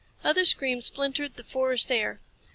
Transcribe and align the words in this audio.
Other 0.23 0.45
screams 0.45 0.87
splintered 0.87 1.35
the 1.35 1.43
forest 1.43 1.91
air. 1.91 2.19